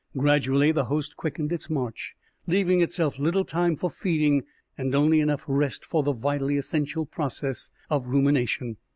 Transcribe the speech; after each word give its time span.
Gradually 0.17 0.71
the 0.71 0.85
host 0.85 1.15
quickened 1.15 1.51
its 1.51 1.69
march, 1.69 2.15
leaving 2.47 2.81
itself 2.81 3.19
little 3.19 3.45
time 3.45 3.75
for 3.75 3.87
feeding 3.91 4.43
and 4.75 4.95
only 4.95 5.19
enough 5.21 5.43
rest 5.47 5.85
for 5.85 6.01
the 6.01 6.11
vitally 6.11 6.57
essential 6.57 7.05
process 7.05 7.69
of 7.87 8.07
rumination. 8.07 8.77